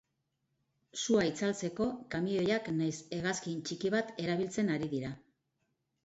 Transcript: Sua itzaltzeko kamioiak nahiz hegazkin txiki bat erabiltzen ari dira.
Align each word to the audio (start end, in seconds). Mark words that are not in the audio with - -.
Sua 0.99 1.25
itzaltzeko 1.31 1.85
kamioiak 2.15 2.69
nahiz 2.77 2.93
hegazkin 3.17 3.59
txiki 3.67 3.91
bat 3.97 4.09
erabiltzen 4.25 4.73
ari 4.77 4.89
dira. 4.95 5.13